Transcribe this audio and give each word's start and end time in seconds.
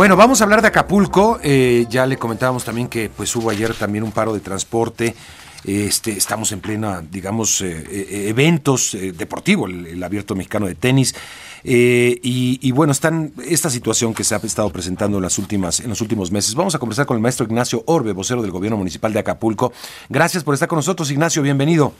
Bueno, 0.00 0.16
vamos 0.16 0.40
a 0.40 0.44
hablar 0.44 0.62
de 0.62 0.68
Acapulco. 0.68 1.38
Eh, 1.42 1.84
ya 1.90 2.06
le 2.06 2.16
comentábamos 2.16 2.64
también 2.64 2.88
que 2.88 3.10
pues 3.10 3.36
hubo 3.36 3.50
ayer 3.50 3.74
también 3.74 4.02
un 4.02 4.12
paro 4.12 4.32
de 4.32 4.40
transporte. 4.40 5.14
Este, 5.62 6.12
estamos 6.12 6.52
en 6.52 6.60
plena, 6.60 7.02
digamos, 7.02 7.60
eh, 7.60 7.84
eh, 7.86 8.28
eventos 8.30 8.96
deportivos, 8.98 9.68
el, 9.68 10.02
abierto 10.02 10.34
mexicano 10.34 10.66
de 10.68 10.74
tenis. 10.74 11.14
y, 11.62 12.72
bueno, 12.72 12.92
están 12.92 13.34
esta 13.44 13.68
situación 13.68 14.14
que 14.14 14.24
se 14.24 14.34
ha 14.34 14.38
estado 14.38 14.70
presentando 14.70 15.18
en 15.18 15.22
las 15.22 15.36
últimas, 15.36 15.80
en 15.80 15.90
los 15.90 16.00
últimos 16.00 16.32
meses. 16.32 16.54
Vamos 16.54 16.74
a 16.74 16.78
conversar 16.78 17.04
con 17.04 17.18
el 17.18 17.22
maestro 17.22 17.44
Ignacio 17.44 17.82
Orbe, 17.84 18.14
vocero 18.14 18.40
del 18.40 18.52
gobierno 18.52 18.78
municipal 18.78 19.12
de 19.12 19.18
Acapulco. 19.18 19.70
Gracias 20.08 20.44
por 20.44 20.54
estar 20.54 20.66
con 20.66 20.76
nosotros, 20.76 21.10
Ignacio, 21.10 21.42
bienvenido. 21.42 21.92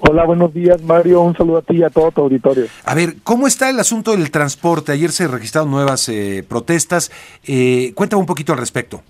Hola, 0.00 0.24
buenos 0.24 0.52
días, 0.52 0.82
Mario. 0.82 1.20
Un 1.22 1.36
saludo 1.36 1.58
a 1.58 1.62
ti 1.62 1.76
y 1.76 1.82
a 1.82 1.90
todo 1.90 2.10
tu 2.10 2.22
auditorio. 2.22 2.66
A 2.84 2.94
ver, 2.94 3.16
¿cómo 3.22 3.46
está 3.46 3.70
el 3.70 3.78
asunto 3.78 4.12
del 4.12 4.30
transporte? 4.30 4.92
Ayer 4.92 5.12
se 5.12 5.28
registraron 5.28 5.70
nuevas 5.70 6.08
eh, 6.08 6.44
protestas. 6.48 7.10
Eh, 7.44 7.92
cuéntame 7.94 8.20
un 8.20 8.26
poquito 8.26 8.52
al 8.52 8.58
respecto. 8.58 9.02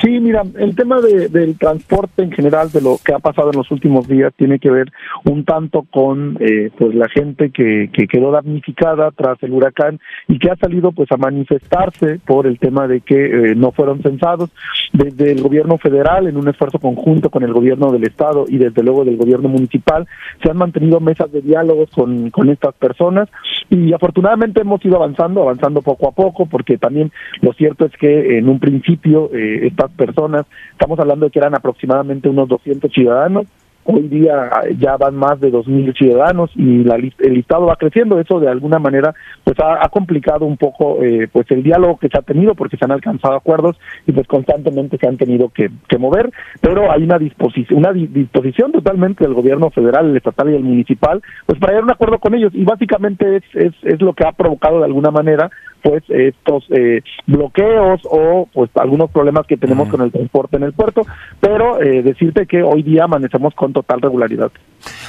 Sí, 0.00 0.20
mira, 0.20 0.42
el 0.58 0.74
tema 0.74 1.00
del 1.00 1.58
transporte 1.58 2.22
en 2.22 2.32
general, 2.32 2.70
de 2.70 2.80
lo 2.80 2.96
que 3.04 3.12
ha 3.12 3.18
pasado 3.18 3.50
en 3.50 3.58
los 3.58 3.70
últimos 3.70 4.08
días, 4.08 4.32
tiene 4.36 4.58
que 4.58 4.70
ver 4.70 4.90
un 5.24 5.44
tanto 5.44 5.82
con 5.90 6.38
eh, 6.40 6.70
pues 6.78 6.94
la 6.94 7.08
gente 7.08 7.50
que, 7.50 7.90
que 7.92 8.06
quedó 8.06 8.30
damnificada 8.30 9.10
tras 9.10 9.42
el 9.42 9.52
huracán 9.52 10.00
y 10.28 10.38
que 10.38 10.50
ha 10.50 10.56
salido 10.56 10.92
pues 10.92 11.10
a 11.12 11.16
manifestarse 11.16 12.20
por 12.24 12.46
el 12.46 12.58
tema 12.58 12.86
de 12.88 13.00
que 13.00 13.50
eh, 13.50 13.54
no 13.54 13.72
fueron 13.72 14.02
censados. 14.02 14.50
Desde 14.92 15.32
el 15.32 15.42
gobierno 15.42 15.78
federal 15.78 16.26
en 16.26 16.36
un 16.36 16.48
esfuerzo 16.48 16.78
conjunto 16.78 17.30
con 17.30 17.42
el 17.42 17.52
gobierno 17.52 17.90
del 17.90 18.04
estado 18.04 18.46
y 18.48 18.58
desde 18.58 18.82
luego 18.82 19.04
del 19.04 19.16
gobierno 19.16 19.48
municipal 19.48 20.06
se 20.42 20.50
han 20.50 20.56
mantenido 20.56 21.00
mesas 21.00 21.30
de 21.32 21.42
diálogos 21.42 21.90
con, 21.90 22.30
con 22.30 22.48
estas 22.48 22.74
personas 22.74 23.28
y 23.70 23.92
afortunadamente 23.92 24.60
hemos 24.60 24.84
ido 24.84 24.96
avanzando, 24.96 25.42
avanzando 25.42 25.82
poco 25.82 26.08
a 26.08 26.12
poco 26.12 26.46
porque 26.46 26.78
también 26.78 27.12
lo 27.40 27.52
cierto 27.52 27.86
es 27.86 27.92
que 27.96 28.38
en 28.38 28.48
un 28.48 28.58
principio 28.58 29.30
eh, 29.32 29.66
estas 29.66 29.90
personas, 29.92 30.46
estamos 30.72 30.98
hablando 30.98 31.26
de 31.26 31.30
que 31.30 31.38
eran 31.38 31.54
aproximadamente 31.54 32.28
unos 32.28 32.48
200 32.48 32.92
ciudadanos, 32.92 33.46
hoy 33.84 34.08
día 34.08 34.50
ya 34.78 34.96
van 34.96 35.14
más 35.16 35.40
de 35.40 35.52
2.000 35.52 35.96
ciudadanos 35.96 36.50
y 36.54 36.84
la, 36.84 36.96
el 36.96 37.34
listado 37.34 37.66
va 37.66 37.76
creciendo, 37.76 38.20
eso 38.20 38.38
de 38.38 38.48
alguna 38.48 38.78
manera 38.78 39.14
pues 39.44 39.56
ha, 39.60 39.88
complicado 39.88 40.46
un 40.46 40.56
poco 40.56 41.02
eh, 41.02 41.28
pues 41.30 41.50
el 41.50 41.62
diálogo 41.62 41.98
que 41.98 42.08
se 42.08 42.18
ha 42.18 42.22
tenido 42.22 42.54
porque 42.54 42.76
se 42.76 42.84
han 42.84 42.92
alcanzado 42.92 43.34
acuerdos 43.34 43.76
y 44.06 44.12
pues 44.12 44.26
constantemente 44.26 44.98
se 44.98 45.06
han 45.06 45.16
tenido 45.16 45.50
que, 45.50 45.70
mover, 45.98 46.32
pero 46.60 46.90
hay 46.90 47.04
una 47.04 47.16
disposición, 47.16 47.78
una 47.78 47.92
disposición 47.92 48.72
totalmente 48.72 49.22
del 49.22 49.34
gobierno 49.34 49.70
federal, 49.70 50.10
el 50.10 50.16
estatal 50.16 50.50
y 50.50 50.56
el 50.56 50.64
municipal 50.64 51.22
pues 51.46 51.60
para 51.60 51.72
llegar 51.72 51.82
a 51.82 51.86
un 51.86 51.92
acuerdo 51.92 52.18
con 52.18 52.34
ellos. 52.34 52.52
Y 52.54 52.64
básicamente 52.64 53.36
es, 53.36 53.44
es, 53.54 53.72
es 53.82 54.00
lo 54.00 54.14
que 54.14 54.26
ha 54.26 54.32
provocado 54.32 54.78
de 54.78 54.86
alguna 54.86 55.12
manera 55.12 55.50
pues 55.82 56.02
estos 56.08 56.64
eh, 56.70 57.02
bloqueos 57.26 58.00
o 58.04 58.48
pues 58.52 58.70
algunos 58.74 59.10
problemas 59.10 59.46
que 59.46 59.56
tenemos 59.56 59.88
con 59.88 60.00
el 60.00 60.12
transporte 60.12 60.56
en 60.56 60.62
el 60.64 60.72
puerto, 60.72 61.06
pero 61.40 61.82
eh, 61.82 62.02
decirte 62.02 62.46
que 62.46 62.62
hoy 62.62 62.82
día 62.82 63.04
amanecemos 63.04 63.54
con 63.54 63.72
total 63.72 64.00
regularidad. 64.00 64.50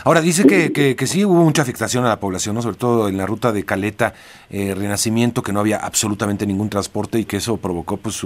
Ahora 0.04 0.22
dice 0.22 0.46
que, 0.46 0.72
que, 0.72 1.08
sí 1.08 1.26
hubo 1.26 1.44
mucha 1.44 1.62
afectación 1.62 2.06
a 2.06 2.10
la 2.10 2.20
población, 2.20 2.56
¿no? 2.56 2.62
sobre 2.62 2.78
todo 2.78 3.08
en 3.08 3.18
la 3.18 3.26
ruta 3.26 3.52
de 3.52 3.64
Caleta, 3.64 4.14
eh, 4.50 4.76
Renacimiento, 4.76 5.42
que 5.42 5.54
no 5.54 5.60
había 5.60 5.78
absolutamente 5.78 6.46
ningún 6.46 6.70
transporte 6.70 7.20
y 7.20 7.26
que 7.26 7.38
eso 7.38 7.58
provocó 7.58 7.98
pues 7.98 8.24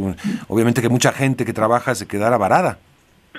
obviamente 0.47 0.81
que 0.81 0.89
mucha 0.89 1.11
gente 1.11 1.45
que 1.45 1.53
trabaja 1.53 1.95
se 1.95 2.07
quedara 2.07 2.37
varada. 2.37 2.79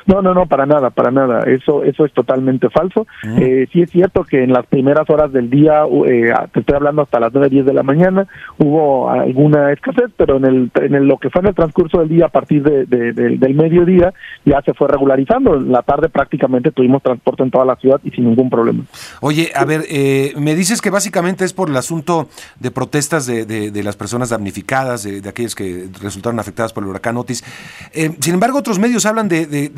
No, 0.08 0.22
no, 0.22 0.32
no, 0.32 0.46
para 0.46 0.64
nada, 0.64 0.88
para 0.88 1.10
nada. 1.10 1.42
Eso, 1.42 1.84
eso 1.84 2.06
es 2.06 2.12
totalmente 2.14 2.70
falso. 2.70 3.06
Eh, 3.36 3.68
sí 3.70 3.82
es 3.82 3.90
cierto 3.90 4.24
que 4.24 4.42
en 4.42 4.54
las 4.54 4.64
primeras 4.64 5.08
horas 5.10 5.30
del 5.34 5.50
día, 5.50 5.82
eh, 6.06 6.32
te 6.50 6.60
estoy 6.60 6.76
hablando 6.76 7.02
hasta 7.02 7.20
las 7.20 7.30
nueve, 7.34 7.50
diez 7.50 7.66
de 7.66 7.74
la 7.74 7.82
mañana, 7.82 8.26
hubo 8.56 9.10
alguna 9.10 9.70
escasez, 9.70 10.10
pero 10.16 10.38
en 10.38 10.46
el, 10.46 10.70
en 10.76 11.06
lo 11.06 11.18
que 11.18 11.28
fue 11.28 11.42
en 11.42 11.48
el 11.48 11.54
transcurso 11.54 11.98
del 11.98 12.08
día, 12.08 12.24
a 12.24 12.28
partir 12.30 12.62
de, 12.62 12.86
del 12.86 13.54
mediodía, 13.54 14.14
ya 14.46 14.62
se 14.62 14.72
fue 14.72 14.88
regularizando. 14.88 15.56
En 15.56 15.70
la 15.70 15.82
tarde 15.82 16.08
prácticamente 16.08 16.70
tuvimos 16.70 17.02
transporte 17.02 17.42
en 17.42 17.50
toda 17.50 17.66
la 17.66 17.76
ciudad 17.76 18.00
y 18.02 18.10
sin 18.10 18.24
ningún 18.24 18.48
problema. 18.48 18.84
Oye, 19.20 19.50
a 19.54 19.66
ver, 19.66 19.82
eh, 19.90 20.32
me 20.38 20.54
dices 20.54 20.80
que 20.80 20.88
básicamente 20.88 21.44
es 21.44 21.52
por 21.52 21.68
el 21.68 21.76
asunto 21.76 22.28
de 22.58 22.70
protestas 22.70 23.26
de, 23.26 23.44
de, 23.44 23.82
las 23.82 23.96
personas 23.96 24.30
damnificadas, 24.30 25.02
de, 25.02 25.20
de 25.20 25.28
aquellas 25.28 25.54
que 25.54 25.86
resultaron 26.00 26.40
afectadas 26.40 26.72
por 26.72 26.82
el 26.82 26.88
huracán 26.88 27.18
Otis. 27.18 27.44
Eh, 27.92 28.10
sin 28.20 28.32
embargo, 28.32 28.58
otros 28.58 28.78
medios 28.78 29.04
hablan 29.04 29.28
de 29.28 29.68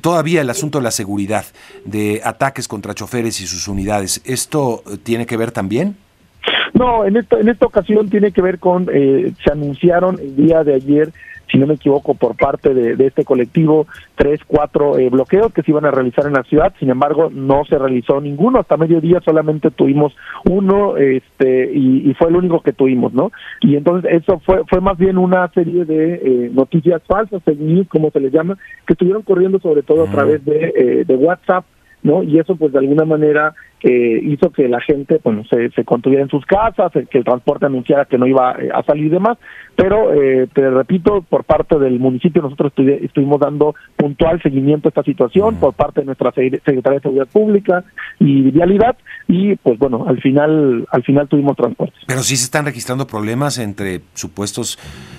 todavía 0.00 0.40
el 0.40 0.50
asunto 0.50 0.78
de 0.78 0.84
la 0.84 0.90
seguridad, 0.90 1.44
de 1.84 2.20
ataques 2.24 2.68
contra 2.68 2.94
choferes 2.94 3.40
y 3.40 3.46
sus 3.46 3.68
unidades. 3.68 4.20
¿Esto 4.24 4.82
tiene 5.02 5.26
que 5.26 5.36
ver 5.36 5.52
también? 5.52 5.96
No, 6.78 7.04
en 7.04 7.16
esta, 7.16 7.38
en 7.40 7.48
esta 7.48 7.66
ocasión 7.66 8.08
tiene 8.10 8.32
que 8.32 8.42
ver 8.42 8.58
con, 8.58 8.88
eh, 8.92 9.32
se 9.42 9.52
anunciaron 9.52 10.18
el 10.20 10.36
día 10.36 10.62
de 10.62 10.74
ayer 10.74 11.12
si 11.50 11.58
no 11.58 11.66
me 11.66 11.74
equivoco, 11.74 12.14
por 12.14 12.36
parte 12.36 12.74
de, 12.74 13.06
este 13.06 13.24
colectivo, 13.24 13.86
tres, 14.16 14.40
cuatro 14.46 14.98
eh, 14.98 15.08
bloqueos 15.10 15.52
que 15.52 15.62
se 15.62 15.70
iban 15.70 15.84
a 15.84 15.90
realizar 15.90 16.26
en 16.26 16.32
la 16.32 16.42
ciudad. 16.42 16.74
Sin 16.78 16.90
embargo, 16.90 17.30
no 17.32 17.64
se 17.64 17.78
realizó 17.78 18.20
ninguno. 18.20 18.58
Hasta 18.58 18.76
mediodía 18.76 19.20
solamente 19.24 19.70
tuvimos 19.70 20.14
uno, 20.44 20.96
este, 20.96 21.70
y, 21.72 22.12
fue 22.14 22.28
el 22.28 22.36
único 22.36 22.60
que 22.60 22.72
tuvimos, 22.72 23.12
¿no? 23.12 23.30
Y 23.60 23.76
entonces 23.76 24.10
eso 24.12 24.40
fue, 24.44 24.62
fue 24.68 24.80
más 24.80 24.96
bien 24.98 25.18
una 25.18 25.46
serie 25.48 25.84
de 25.84 26.14
eh, 26.14 26.50
noticias 26.52 27.02
falsas, 27.06 27.42
fake 27.42 27.60
news, 27.60 27.88
como 27.88 28.10
se 28.10 28.20
les 28.20 28.32
llama, 28.32 28.56
que 28.86 28.94
estuvieron 28.94 29.22
corriendo 29.22 29.58
sobre 29.60 29.82
todo 29.82 30.04
a 30.04 30.10
través 30.10 30.44
de, 30.44 30.72
eh, 30.74 31.04
de 31.06 31.14
WhatsApp, 31.14 31.64
¿no? 32.02 32.22
Y 32.22 32.38
eso, 32.38 32.56
pues, 32.56 32.72
de 32.72 32.78
alguna 32.78 33.04
manera 33.04 33.54
que 33.86 34.20
hizo 34.20 34.50
que 34.50 34.66
la 34.68 34.80
gente 34.80 35.20
bueno, 35.22 35.44
se, 35.48 35.70
se 35.70 35.84
contuviera 35.84 36.24
en 36.24 36.28
sus 36.28 36.44
casas, 36.44 36.90
que 37.08 37.18
el 37.18 37.24
transporte 37.24 37.66
anunciara 37.66 38.04
que 38.04 38.18
no 38.18 38.26
iba 38.26 38.56
eh, 38.60 38.68
a 38.74 38.82
salir 38.82 39.12
de 39.12 39.20
más, 39.20 39.38
pero 39.76 40.12
eh, 40.12 40.48
te 40.52 40.68
repito, 40.70 41.22
por 41.22 41.44
parte 41.44 41.78
del 41.78 42.00
municipio 42.00 42.42
nosotros 42.42 42.72
estuvimos 43.02 43.38
dando 43.38 43.76
puntual 43.94 44.42
seguimiento 44.42 44.88
a 44.88 44.90
esta 44.90 45.04
situación 45.04 45.56
por 45.56 45.74
parte 45.74 46.00
de 46.00 46.06
nuestra 46.06 46.32
Secretaría 46.32 46.98
de 46.98 47.00
Seguridad 47.00 47.28
Pública 47.28 47.84
y 48.18 48.50
Vialidad 48.50 48.96
y 49.28 49.54
pues 49.56 49.78
bueno, 49.78 50.04
al 50.08 50.20
final 50.20 50.86
al 50.90 51.02
final 51.04 51.28
tuvimos 51.28 51.56
transporte. 51.56 51.94
Pero 52.06 52.22
sí 52.22 52.36
se 52.36 52.44
están 52.44 52.64
registrando 52.64 53.06
problemas 53.06 53.58
entre 53.58 54.00
supuestos 54.14 54.78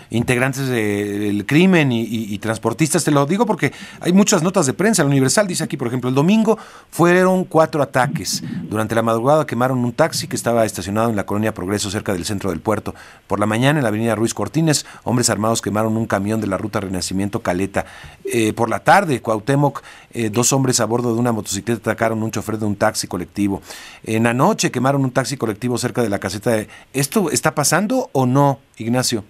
integrantes 0.10 0.68
del 0.70 1.46
crimen 1.46 1.92
y, 1.92 2.38
transportistas, 2.40 3.04
te 3.04 3.12
lo 3.12 3.26
digo 3.26 3.46
porque 3.46 3.72
hay 4.00 4.14
muchas 4.14 4.42
notas 4.44 4.66
de 4.66 4.74
prensa, 4.74 5.02
el 5.04 5.10
Universal 5.10 5.48
dice 5.48 5.64
aquí, 5.64 5.78
por 5.78 5.88
ejemplo, 5.88 6.10
el 6.10 6.16
domingo 6.16 6.58
fueron 6.90 7.44
cuatro 7.44 7.82
ataques 7.82 8.44
durante 8.64 8.96
la 8.96 9.02
madrugada 9.02 9.46
quemaron 9.46 9.80
un 9.80 9.94
taxi 9.94 10.28
que 10.28 10.36
estaba 10.36 10.66
estacionado 10.66 11.10
en 11.10 11.16
la 11.16 11.26
colonia 11.26 11.54
Progreso 11.54 11.90
cerca 11.90 12.14
del 12.14 12.26
centro 12.26 12.50
del 12.50 12.60
puerto. 12.60 12.94
Por 13.28 13.40
la 13.40 13.46
mañana 13.46 13.80
en 13.80 13.84
la 13.84 13.90
avenida 13.90 14.16
Ruiz 14.16 14.34
Cortines, 14.34 14.86
hombres 15.04 15.30
armados 15.30 15.62
quemaron 15.62 15.98
un 15.98 16.06
camión 16.06 16.42
de 16.42 16.48
la 16.48 16.58
ruta 16.58 16.80
Renacimiento 16.80 17.42
Caleta. 17.42 17.86
Eh, 18.26 18.54
por 18.54 18.70
la 18.70 18.80
tarde, 18.80 19.22
Cuauhtémoc, 19.22 19.84
eh, 20.14 20.30
dos 20.30 20.54
hombres 20.54 20.80
a 20.80 20.86
bordo 20.86 21.14
de 21.14 21.20
una 21.20 21.32
motocicleta 21.32 21.92
atacaron 21.92 22.24
un 22.24 22.32
chofer 22.32 22.58
de 22.58 22.66
un 22.66 22.76
taxi 22.76 23.08
colectivo. 23.08 23.62
En 24.04 24.24
la 24.24 24.34
noche 24.34 24.72
quemaron 24.72 25.04
un 25.04 25.12
taxi 25.12 25.38
colectivo 25.38 25.78
cerca 25.78 26.02
de 26.02 26.10
la 26.10 26.20
caseta 26.20 26.52
de... 26.52 26.68
¿Esto 26.94 27.30
está 27.32 27.56
pasando 27.56 28.10
o 28.14 28.26
no, 28.26 28.60
Ignacio? 28.78 29.24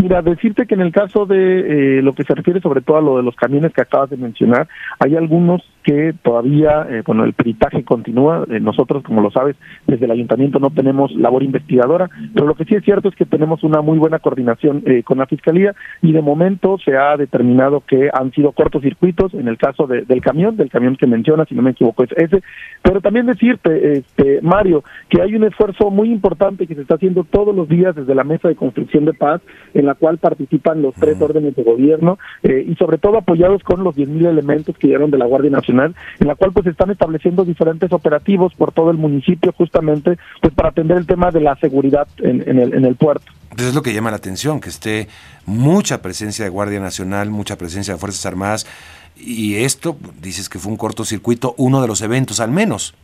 Mira, 0.00 0.22
decirte 0.22 0.66
que 0.66 0.74
en 0.74 0.80
el 0.80 0.92
caso 0.92 1.26
de 1.26 1.98
eh, 1.98 2.02
lo 2.02 2.12
que 2.12 2.24
se 2.24 2.34
refiere 2.34 2.60
sobre 2.60 2.80
todo 2.80 2.98
a 2.98 3.02
lo 3.02 3.16
de 3.16 3.22
los 3.22 3.34
camiones 3.34 3.72
que 3.72 3.82
acabas 3.82 4.08
de 4.10 4.16
mencionar, 4.16 4.68
hay 4.98 5.16
algunos 5.16 5.62
que 5.88 6.14
todavía, 6.22 6.86
eh, 6.90 7.02
bueno, 7.06 7.24
el 7.24 7.32
peritaje 7.32 7.82
continúa. 7.82 8.44
Eh, 8.50 8.60
nosotros, 8.60 9.02
como 9.02 9.22
lo 9.22 9.30
sabes, 9.30 9.56
desde 9.86 10.04
el 10.04 10.10
ayuntamiento 10.10 10.58
no 10.58 10.68
tenemos 10.68 11.10
labor 11.12 11.42
investigadora, 11.42 12.10
pero 12.34 12.46
lo 12.46 12.54
que 12.54 12.66
sí 12.66 12.74
es 12.74 12.84
cierto 12.84 13.08
es 13.08 13.14
que 13.14 13.24
tenemos 13.24 13.64
una 13.64 13.80
muy 13.80 13.96
buena 13.96 14.18
coordinación 14.18 14.84
con 15.04 15.16
la 15.16 15.24
fiscalía 15.24 15.74
y 16.02 16.12
de 16.12 16.20
momento 16.20 16.76
se 16.76 16.94
ha 16.94 17.16
determinado 17.16 17.80
que 17.80 18.10
han 18.12 18.32
sido 18.32 18.52
cortocircuitos 18.52 19.32
en 19.32 19.48
el 19.48 19.56
caso 19.56 19.86
del 19.86 20.20
camión, 20.20 20.58
del 20.58 20.68
camión 20.68 20.94
que 20.96 21.06
mencionas, 21.06 21.48
si 21.48 21.54
no 21.54 21.62
me 21.62 21.70
equivoco 21.70 22.04
es 22.04 22.12
ese. 22.16 22.42
Pero 22.82 23.00
también 23.00 23.24
decirte, 23.24 23.92
este, 23.94 24.40
Mario, 24.42 24.84
que 25.08 25.22
hay 25.22 25.34
un 25.34 25.44
esfuerzo 25.44 25.90
muy 25.90 26.10
importante 26.10 26.66
que 26.66 26.74
se 26.74 26.82
está 26.82 26.96
haciendo 26.96 27.24
todos 27.24 27.56
los 27.56 27.66
días 27.66 27.96
desde 27.96 28.14
la 28.14 28.24
mesa 28.24 28.48
de 28.48 28.56
construcción 28.56 29.06
de 29.06 29.14
paz 29.14 29.40
en 29.72 29.86
la 29.86 29.94
cual 29.94 30.18
participan 30.18 30.82
los 30.82 30.94
tres 30.94 31.18
órdenes 31.22 31.56
de 31.56 31.62
gobierno 31.62 32.18
eh, 32.42 32.62
y 32.68 32.74
sobre 32.74 32.98
todo 32.98 33.16
apoyados 33.16 33.62
con 33.62 33.82
los 33.82 33.96
10.000 33.96 34.26
elementos 34.26 34.76
que 34.76 34.88
llegaron 34.88 35.10
de 35.10 35.18
la 35.18 35.26
Guardia 35.26 35.50
Nacional, 35.50 35.77
en 35.86 36.26
la 36.26 36.34
cual 36.34 36.52
pues 36.52 36.66
están 36.66 36.90
estableciendo 36.90 37.44
diferentes 37.44 37.92
operativos 37.92 38.54
por 38.54 38.72
todo 38.72 38.90
el 38.90 38.98
municipio 38.98 39.52
justamente 39.52 40.18
pues 40.40 40.54
para 40.54 40.70
atender 40.70 40.98
el 40.98 41.06
tema 41.06 41.30
de 41.30 41.40
la 41.40 41.56
seguridad 41.56 42.06
en, 42.18 42.42
el, 42.58 42.74
en 42.74 42.84
el 42.84 42.96
puerto. 42.96 43.32
Entonces 43.50 43.68
es 43.68 43.74
lo 43.74 43.82
que 43.82 43.94
llama 43.94 44.10
la 44.10 44.16
atención, 44.16 44.60
que 44.60 44.68
esté 44.68 45.08
mucha 45.46 46.02
presencia 46.02 46.44
de 46.44 46.50
Guardia 46.50 46.80
Nacional, 46.80 47.30
mucha 47.30 47.56
presencia 47.56 47.94
de 47.94 48.00
Fuerzas 48.00 48.24
Armadas, 48.26 48.66
y 49.16 49.56
esto, 49.56 49.96
dices 50.20 50.48
que 50.48 50.58
fue 50.58 50.70
un 50.70 50.78
cortocircuito, 50.78 51.54
uno 51.58 51.80
de 51.82 51.88
los 51.88 52.02
eventos 52.02 52.40
al 52.40 52.52
menos. 52.52 52.94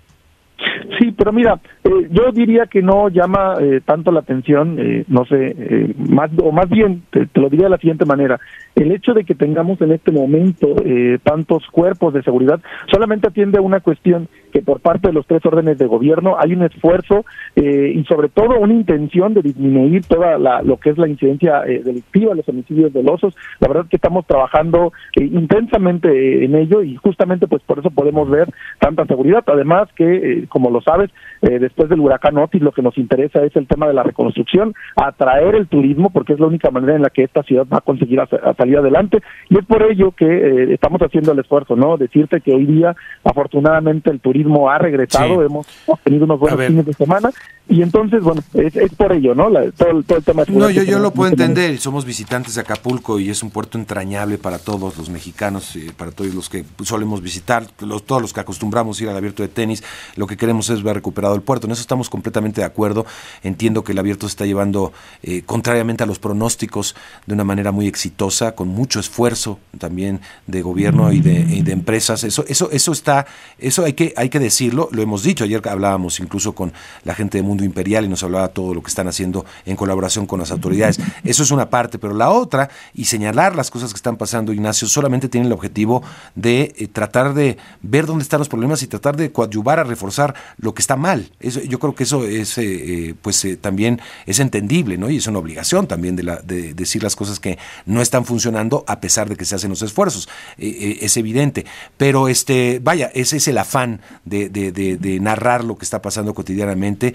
Pero 1.17 1.33
mira, 1.33 1.61
eh, 1.85 2.09
yo 2.11 2.33
diría 2.33 2.67
que 2.67 2.83
no 2.83 3.09
llama 3.09 3.55
eh, 3.61 3.81
tanto 3.85 4.13
la 4.13 4.21
atención, 4.21 4.77
eh, 4.79 5.05
no 5.09 5.25
sé, 5.25 5.95
más 6.09 6.31
o 6.43 6.53
más 6.53 6.69
bien, 6.69 7.03
te, 7.11 7.29
lo 7.35 7.49
diría 7.49 7.67
de 7.67 7.71
la 7.71 7.79
siguiente 7.79 8.05
manera, 8.05 8.39
el 8.75 8.93
hecho 8.93 9.15
de 9.15 9.25
que 9.25 9.35
tengamos 9.35 9.81
en 9.81 9.93
este 9.93 10.11
momento 10.11 10.75
tantos 11.23 11.65
cuerpos 11.71 12.13
de 12.13 12.23
seguridad 12.23 12.61
solamente 12.91 13.29
atiende 13.29 13.59
a 13.59 13.63
una 13.63 13.81
cuestión 13.81 14.29
que 14.53 14.63
por 14.63 14.81
parte 14.81 15.09
de 15.09 15.15
los 15.15 15.27
tres 15.27 15.45
órdenes 15.47 15.79
de 15.79 15.87
gobierno 15.87 16.37
hay 16.39 16.55
un 16.55 16.63
esfuerzo 16.63 17.25
y 17.55 18.03
sobre 18.05 18.29
todo 18.29 18.59
una 18.59 18.75
intención 18.75 19.33
de 19.35 19.43
disminuir 19.43 20.05
toda 20.07 20.39
la, 20.39 20.63
lo 20.63 20.79
que 20.79 20.91
es 20.91 20.99
la 20.99 21.09
incidencia 21.09 21.61
delictiva, 21.61 22.35
los 22.35 22.49
homicidios 22.49 22.93
dolosos. 22.93 23.37
La 23.61 23.69
verdad 23.69 23.87
que 23.89 23.97
estamos 23.97 24.27
trabajando 24.27 24.93
intensamente 25.17 26.45
en 26.45 26.57
ello 26.57 26.83
y 26.83 26.97
justamente 26.97 27.47
pues 27.47 27.63
por 27.63 27.79
eso 27.79 27.91
podemos 27.91 28.29
ver 28.29 28.49
tanta 28.81 29.07
seguridad. 29.07 29.45
Además 29.47 29.89
que, 29.95 30.47
como 30.49 30.71
lo 30.71 30.81
sabes, 31.05 31.11
eh, 31.43 31.59
después 31.59 31.89
del 31.89 32.01
huracán 32.01 32.39
Otis 32.39 32.62
lo 32.62 32.73
que 32.73 32.83
nos 32.83 32.97
interesa 32.99 33.43
es 33.43 33.55
el 33.56 33.67
tema 33.67 33.87
de 33.87 33.95
la 33.95 34.03
reconstrucción, 34.03 34.75
atraer 34.97 35.55
el 35.55 35.69
turismo, 35.69 36.11
porque 36.11 36.35
es 36.35 36.41
la 36.41 36.47
única 36.47 36.71
manera 36.71 36.97
en 36.97 37.03
la 37.03 37.11
que 37.11 37.25
esta 37.25 37.43
ciudad 37.43 37.67
va 37.73 37.79
a 37.79 37.83
conseguir 37.83 38.21
salir 38.56 38.79
adelante, 38.79 39.21
y 39.49 39.59
es 39.59 39.65
por 39.67 39.83
ello 39.83 40.12
que 40.12 40.27
eh, 40.27 40.75
estamos 40.75 41.01
haciendo 41.03 41.33
el 41.33 41.39
esfuerzo, 41.39 41.77
¿no? 41.77 41.97
Decirte 41.97 42.41
que 42.41 42.53
hoy 42.53 42.67
día, 42.67 42.95
afortunadamente, 43.25 44.11
el 44.11 44.21
turismo 44.21 44.71
ha 44.71 44.79
regresado, 44.79 45.43
hemos 45.43 45.67
tenido 46.03 46.25
unos 46.25 46.41
buenos 46.41 46.65
fines 46.65 46.87
de 46.87 46.93
semana, 46.93 47.31
y 47.69 47.83
entonces, 47.83 48.23
bueno, 48.23 48.43
es, 48.55 48.95
por 48.95 49.12
ello, 49.12 49.35
¿no? 49.35 49.49
todo, 49.77 50.19
el 50.19 50.25
tema 50.25 50.43
No, 50.49 50.71
yo, 50.71 50.83
yo 50.83 50.99
lo 50.99 51.12
puedo 51.12 51.31
entender, 51.31 51.79
somos 51.79 52.05
visitantes 52.05 52.55
de 52.55 52.61
Acapulco 52.61 53.19
y 53.19 53.31
es 53.31 53.43
un 53.43 53.51
puerto 53.51 53.79
entrañable 53.79 54.39
para 54.39 54.59
todos 54.59 54.99
los 54.99 55.09
mexicanos, 55.09 55.75
y 55.77 55.91
para 55.91 56.11
todos 56.11 56.35
los 56.35 56.49
que 56.49 56.65
solemos 56.83 57.23
visitar, 57.23 57.65
los, 57.81 58.05
todos 58.05 58.21
los 58.21 58.33
que 58.33 58.41
acostumbramos 58.41 59.01
ir 59.01 59.09
al 59.09 59.17
abierto 59.17 59.43
de 59.43 59.49
tenis, 59.49 59.83
lo 60.17 60.27
que 60.27 60.37
queremos 60.37 60.69
es 60.71 60.83
ver 60.83 60.94
recuperado 60.94 61.35
el 61.35 61.43
puerto. 61.43 61.67
En 61.67 61.73
eso 61.73 61.81
estamos 61.81 62.08
completamente 62.08 62.61
de 62.61 62.67
acuerdo. 62.67 63.06
Entiendo 63.43 63.85
que 63.85 63.93
el 63.93 63.99
abierto 63.99 64.26
se 64.26 64.32
está 64.32 64.46
llevando, 64.46 64.93
eh, 65.23 65.43
contrariamente 65.44 66.02
a 66.02 66.06
los 66.06 66.19
pronósticos, 66.19 66.94
de 67.26 67.35
una 67.35 67.44
manera 67.44 67.73
muy 67.73 67.87
exitosa, 67.87 68.55
con 68.55 68.69
mucho 68.69 69.00
esfuerzo 69.00 69.58
también 69.79 70.20
de 70.46 70.62
gobierno 70.62 71.12
y 71.12 71.20
de, 71.20 71.73
empresas. 71.75 72.25
Eso, 72.25 72.44
eso, 72.46 72.70
eso 72.70 72.93
está, 72.93 73.26
eso 73.58 73.85
hay 73.85 73.94
que, 73.94 74.14
hay 74.17 74.29
que 74.29 74.38
decirlo, 74.38 74.88
lo 74.93 75.02
hemos 75.02 75.23
dicho, 75.23 75.44
ayer 75.44 75.61
hablábamos 75.69 76.20
incluso 76.20 76.55
con 76.55 76.73
la 77.05 77.14
gente 77.14 77.38
de 77.38 77.43
Mundo 77.43 77.64
Imperial 77.64 78.05
y 78.05 78.08
nos 78.08 78.23
hablaba 78.23 78.49
todo 78.49 78.75
lo 78.75 78.82
que 78.82 78.88
están 78.88 79.08
haciendo 79.08 79.44
en 79.67 79.76
colaboración 79.76 80.26
con 80.26 80.41
las 80.41 80.50
autoridades. 80.50 80.99
Eso 81.25 81.43
es 81.43 81.50
una 81.50 81.70
parte, 81.70 81.99
pero 81.99 82.14
la 82.14 82.31
otra, 82.31 82.70
y 82.94 83.06
señalar 83.06 83.56
las 83.56 83.70
cosas 83.70 83.93
que 83.93 83.96
están 83.96 84.17
pasando, 84.17 84.52
Ignacio, 84.52 84.88
solamente 84.88 85.29
tiene 85.29 85.46
el 85.46 85.52
objetivo 85.52 86.02
de 86.35 86.75
eh, 86.76 86.88
tratar 86.88 87.35
de 87.35 87.56
ver 87.82 88.06
dónde 88.06 88.23
están 88.23 88.38
los 88.38 88.49
problemas 88.49 88.82
y 88.82 88.87
tratar 88.87 89.17
de 89.17 89.32
coadyuvar 89.32 89.81
a 89.81 89.85
reforzar 89.85 90.35
lo 90.58 90.75
que 90.75 90.81
está 90.85 90.97
mal. 90.97 91.31
Eso, 91.41 91.61
yo 91.63 91.79
creo 91.79 91.95
que 91.95 92.05
eso 92.05 92.25
es, 92.25 92.59
eh, 92.59 92.63
eh, 92.65 93.15
pues 93.21 93.47
también 93.61 94.01
es 94.27 94.39
entendible, 94.39 94.99
¿no? 94.99 95.11
Y 95.11 95.17
es 95.17 95.27
una 95.27 95.39
obligación 95.39 95.87
también 95.87 96.15
de, 96.15 96.23
la, 96.23 96.37
de 96.37 96.75
decir 96.75 97.03
las 97.03 97.17
cosas 97.17 97.41
que 97.41 97.59
no 97.87 98.03
están 98.03 98.25
funcionando 98.25 98.85
a 98.87 99.01
pesar 99.01 99.29
de 99.29 99.37
que 99.37 99.45
se 99.45 99.55
hacen 99.55 99.71
los 99.71 99.83
esfuerzos. 99.83 100.29
es 100.59 101.17
evidente. 101.17 101.65
Pero 101.97 102.29
este, 102.29 102.81
vaya, 102.83 103.11
ese 103.15 103.39
es 103.39 103.49
el 103.49 103.59
afán 103.59 104.01
de, 104.25 104.49
de, 104.49 104.73
de 104.73 105.21
narrar 105.21 105.65
lo 105.65 105.77
que 105.77 105.85
está 105.85 106.03
pasando 106.03 106.35
cotidianamente 106.35 107.15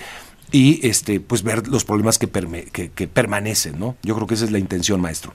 y 0.51 0.85
este 0.87 1.19
pues 1.19 1.43
ver 1.43 1.67
los 1.67 1.85
problemas 1.85 2.17
que, 2.17 2.27
que 2.29 3.07
permanecen, 3.07 3.79
¿no? 3.79 3.95
Yo 4.03 4.15
creo 4.15 4.27
que 4.27 4.33
esa 4.33 4.45
es 4.45 4.51
la 4.51 4.59
intención, 4.59 4.99
maestro. 4.99 5.33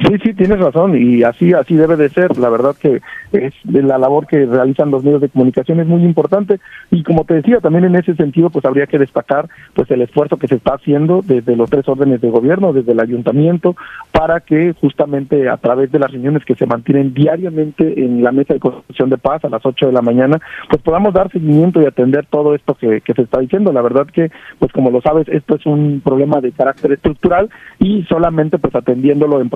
Sí, 0.00 0.16
sí, 0.22 0.34
tienes 0.34 0.58
razón 0.58 0.96
y 0.96 1.22
así 1.22 1.52
así 1.52 1.74
debe 1.74 1.96
de 1.96 2.08
ser. 2.08 2.36
La 2.38 2.48
verdad 2.48 2.74
que 2.80 3.00
es 3.32 3.54
la 3.64 3.98
labor 3.98 4.26
que 4.26 4.46
realizan 4.46 4.90
los 4.90 5.04
medios 5.04 5.20
de 5.20 5.28
comunicación 5.28 5.80
es 5.80 5.86
muy 5.86 6.02
importante 6.02 6.60
y 6.90 7.02
como 7.02 7.24
te 7.24 7.34
decía 7.34 7.60
también 7.60 7.84
en 7.84 7.96
ese 7.96 8.14
sentido 8.14 8.50
pues 8.50 8.64
habría 8.64 8.86
que 8.86 8.98
destacar 8.98 9.48
pues 9.74 9.90
el 9.90 10.02
esfuerzo 10.02 10.36
que 10.36 10.48
se 10.48 10.56
está 10.56 10.74
haciendo 10.74 11.22
desde 11.22 11.56
los 11.56 11.70
tres 11.70 11.88
órdenes 11.88 12.20
de 12.20 12.30
gobierno, 12.30 12.72
desde 12.72 12.92
el 12.92 13.00
ayuntamiento 13.00 13.76
para 14.12 14.40
que 14.40 14.74
justamente 14.80 15.48
a 15.48 15.56
través 15.56 15.90
de 15.92 15.98
las 15.98 16.10
reuniones 16.10 16.44
que 16.44 16.54
se 16.54 16.66
mantienen 16.66 17.14
diariamente 17.14 18.04
en 18.04 18.22
la 18.22 18.32
mesa 18.32 18.54
de 18.54 18.60
construcción 18.60 19.10
de 19.10 19.18
paz 19.18 19.44
a 19.44 19.48
las 19.48 19.64
8 19.64 19.86
de 19.86 19.92
la 19.92 20.02
mañana 20.02 20.40
pues 20.68 20.82
podamos 20.82 21.14
dar 21.14 21.30
seguimiento 21.30 21.80
y 21.80 21.86
atender 21.86 22.26
todo 22.26 22.54
esto 22.54 22.74
que, 22.74 23.00
que 23.00 23.14
se 23.14 23.22
está 23.22 23.40
diciendo. 23.40 23.72
La 23.72 23.82
verdad 23.82 24.06
que 24.06 24.30
pues 24.58 24.72
como 24.72 24.90
lo 24.90 25.00
sabes 25.00 25.28
esto 25.28 25.56
es 25.56 25.66
un 25.66 26.00
problema 26.04 26.40
de 26.40 26.52
carácter 26.52 26.92
estructural 26.92 27.48
y 27.78 28.02
solamente 28.04 28.58
pues 28.58 28.74
atendiéndolo 28.74 29.40
en 29.40 29.48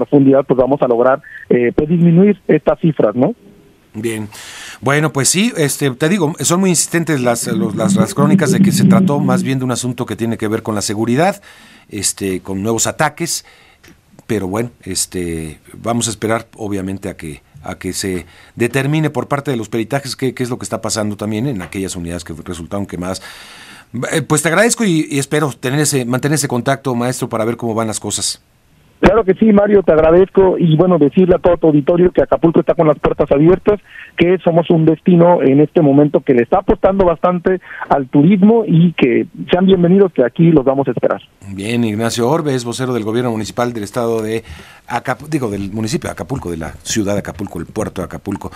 pues 0.46 0.58
vamos 0.58 0.80
a 0.82 0.88
lograr 0.88 1.20
eh, 1.48 1.72
pues 1.74 1.88
disminuir 1.88 2.40
estas 2.48 2.78
cifras, 2.80 3.14
¿no? 3.14 3.34
Bien. 3.94 4.28
Bueno, 4.82 5.10
pues 5.12 5.30
sí, 5.30 5.52
este, 5.56 5.90
te 5.92 6.08
digo, 6.08 6.34
son 6.40 6.60
muy 6.60 6.70
insistentes 6.70 7.22
las, 7.22 7.46
las, 7.46 8.14
crónicas 8.14 8.52
de 8.52 8.60
que 8.60 8.70
se 8.70 8.84
trató 8.84 9.20
más 9.20 9.42
bien 9.42 9.58
de 9.58 9.64
un 9.64 9.70
asunto 9.70 10.04
que 10.04 10.16
tiene 10.16 10.36
que 10.36 10.48
ver 10.48 10.62
con 10.62 10.74
la 10.74 10.82
seguridad, 10.82 11.40
este, 11.88 12.40
con 12.40 12.62
nuevos 12.62 12.86
ataques, 12.86 13.46
pero 14.26 14.48
bueno, 14.48 14.70
este, 14.82 15.60
vamos 15.72 16.08
a 16.08 16.10
esperar 16.10 16.46
obviamente 16.56 17.08
a 17.08 17.16
que 17.16 17.40
a 17.62 17.78
que 17.78 17.92
se 17.92 18.26
determine 18.54 19.10
por 19.10 19.26
parte 19.26 19.50
de 19.50 19.56
los 19.56 19.68
peritajes 19.68 20.14
qué, 20.14 20.34
qué 20.34 20.42
es 20.44 20.50
lo 20.50 20.58
que 20.58 20.64
está 20.64 20.80
pasando 20.80 21.16
también 21.16 21.48
en 21.48 21.62
aquellas 21.62 21.96
unidades 21.96 22.22
que 22.22 22.32
resultaron 22.44 22.86
quemadas. 22.86 23.22
Eh, 24.12 24.22
pues 24.22 24.42
te 24.42 24.48
agradezco 24.48 24.84
y, 24.84 25.08
y 25.10 25.18
espero 25.18 25.52
tener 25.52 25.80
ese, 25.80 26.04
mantener 26.04 26.36
ese 26.36 26.48
contacto, 26.48 26.94
maestro, 26.94 27.28
para 27.28 27.44
ver 27.44 27.56
cómo 27.56 27.74
van 27.74 27.88
las 27.88 27.98
cosas. 27.98 28.40
Claro 29.00 29.24
que 29.24 29.34
sí, 29.34 29.52
Mario, 29.52 29.82
te 29.82 29.92
agradezco 29.92 30.56
y 30.58 30.74
bueno, 30.76 30.98
decirle 30.98 31.34
a 31.34 31.38
todo 31.38 31.58
tu 31.58 31.66
auditorio 31.66 32.12
que 32.12 32.22
Acapulco 32.22 32.60
está 32.60 32.74
con 32.74 32.86
las 32.86 32.98
puertas 32.98 33.30
abiertas, 33.30 33.78
que 34.16 34.38
somos 34.42 34.70
un 34.70 34.86
destino 34.86 35.42
en 35.42 35.60
este 35.60 35.82
momento 35.82 36.20
que 36.20 36.32
le 36.32 36.42
está 36.42 36.60
apostando 36.60 37.04
bastante 37.04 37.60
al 37.90 38.08
turismo 38.08 38.64
y 38.66 38.94
que 38.94 39.26
sean 39.50 39.66
bienvenidos, 39.66 40.12
que 40.12 40.24
aquí 40.24 40.50
los 40.50 40.64
vamos 40.64 40.88
a 40.88 40.92
esperar. 40.92 41.20
Bien, 41.48 41.84
Ignacio 41.84 42.28
Orbe 42.28 42.54
es 42.54 42.64
vocero 42.64 42.94
del 42.94 43.04
gobierno 43.04 43.30
municipal 43.30 43.74
del 43.74 43.84
estado 43.84 44.22
de 44.22 44.44
Acapulco, 44.88 45.30
digo, 45.30 45.50
del 45.50 45.72
municipio 45.72 46.08
de 46.08 46.12
Acapulco, 46.12 46.50
de 46.50 46.56
la 46.56 46.72
ciudad 46.82 47.12
de 47.12 47.20
Acapulco, 47.20 47.58
el 47.58 47.66
puerto 47.66 48.00
de 48.00 48.06
Acapulco. 48.06 48.50